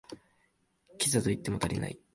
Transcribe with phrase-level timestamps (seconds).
[0.97, 1.99] キザと言っても足りない